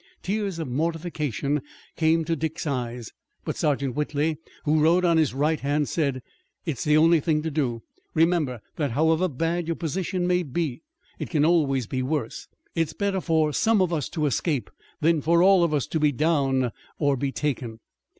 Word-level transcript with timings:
Tears 0.23 0.57
of 0.57 0.67
mortification 0.67 1.61
came 1.95 2.25
to 2.25 2.35
Dick's 2.35 2.65
eyes, 2.65 3.11
but 3.45 3.55
Sergeant 3.55 3.93
Whitley, 3.93 4.37
who 4.65 4.79
rode 4.79 5.05
on 5.05 5.17
his 5.17 5.35
right 5.35 5.59
hand, 5.59 5.87
said: 5.87 6.23
"It's 6.65 6.83
the 6.83 6.97
only 6.97 7.19
thing 7.19 7.43
to 7.43 7.51
do. 7.51 7.83
Remember 8.15 8.61
that 8.77 8.93
however 8.93 9.27
bad 9.27 9.67
your 9.67 9.75
position 9.75 10.25
may 10.25 10.41
be 10.41 10.81
it 11.19 11.29
can 11.29 11.45
always 11.45 11.85
be 11.85 12.01
worse. 12.01 12.47
It's 12.73 12.93
better 12.93 13.21
for 13.21 13.53
some 13.53 13.79
of 13.79 13.93
us 13.93 14.09
to 14.09 14.25
escape 14.25 14.71
than 15.01 15.21
for 15.21 15.43
all 15.43 15.63
of 15.63 15.71
us 15.71 15.85
to 15.85 15.99
be 15.99 16.11
down 16.11 16.71
or 16.97 17.15
be 17.15 17.31
taken." 17.31 17.79